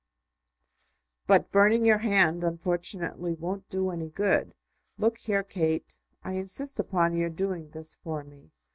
[1.27, 4.55] "But burning your hand, unfortunately, won't do any good.
[4.97, 8.49] Look here, Kate; I insist upon your doing this for me.